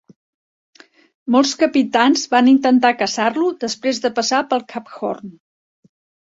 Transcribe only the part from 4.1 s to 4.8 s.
passar pel